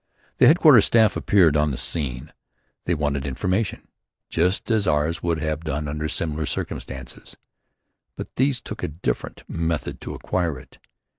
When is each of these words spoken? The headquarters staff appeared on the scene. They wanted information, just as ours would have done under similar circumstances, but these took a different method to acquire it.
The 0.39 0.47
headquarters 0.47 0.85
staff 0.85 1.15
appeared 1.15 1.55
on 1.55 1.69
the 1.69 1.77
scene. 1.77 2.33
They 2.85 2.95
wanted 2.95 3.23
information, 3.23 3.87
just 4.31 4.71
as 4.71 4.87
ours 4.87 5.21
would 5.21 5.37
have 5.41 5.63
done 5.63 5.87
under 5.87 6.09
similar 6.09 6.47
circumstances, 6.47 7.37
but 8.15 8.35
these 8.35 8.59
took 8.59 8.81
a 8.81 8.87
different 8.87 9.43
method 9.47 10.01
to 10.01 10.15
acquire 10.15 10.57
it. 10.57 10.79